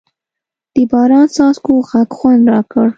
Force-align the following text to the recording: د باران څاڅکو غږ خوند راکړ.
د 0.73 0.75
باران 0.91 1.27
څاڅکو 1.35 1.73
غږ 1.89 2.09
خوند 2.17 2.43
راکړ. 2.53 2.87